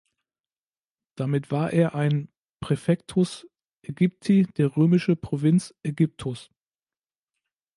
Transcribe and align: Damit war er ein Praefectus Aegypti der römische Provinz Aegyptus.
Damit 1.15 1.51
war 1.51 1.71
er 1.73 1.93
ein 1.93 2.33
Praefectus 2.59 3.45
Aegypti 3.87 4.47
der 4.57 4.75
römische 4.75 5.15
Provinz 5.15 5.75
Aegyptus. 5.85 6.49